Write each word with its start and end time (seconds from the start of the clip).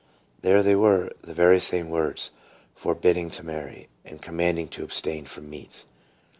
There 0.41 0.63
they 0.63 0.75
were, 0.75 1.13
the 1.21 1.31
very 1.35 1.59
same 1.59 1.89
words, 1.91 2.31
"forbidding 2.73 3.29
to 3.37 3.43
marry," 3.45 3.87
and 4.03 4.19
"com 4.19 4.35
manding 4.37 4.67
to 4.69 4.83
abstain 4.83 5.25
from 5.27 5.47
meats." 5.47 5.85